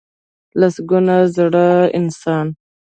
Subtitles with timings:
[0.59, 1.67] لسګونه زره
[1.99, 2.47] انسانان.